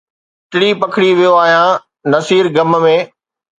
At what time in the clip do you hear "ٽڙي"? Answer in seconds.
0.49-0.69